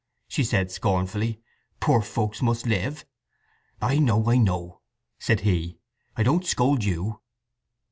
[0.27, 1.39] she said scornfully.
[1.79, 3.05] "Poor folks must live."
[3.79, 4.81] "I know, I know,"
[5.19, 5.77] said he.
[6.17, 7.21] "I don't scold you."